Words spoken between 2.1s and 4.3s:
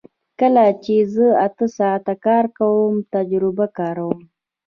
کار کوم تجربه کاروم